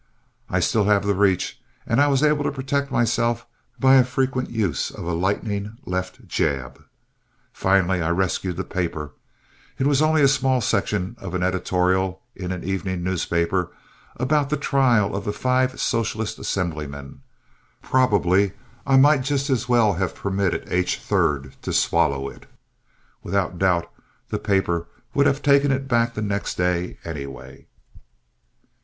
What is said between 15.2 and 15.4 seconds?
the